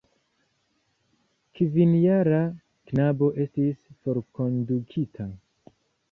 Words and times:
Kvinjara 1.57 2.39
knabo 2.91 3.27
estis 3.43 3.83
forkondukita. 4.07 5.29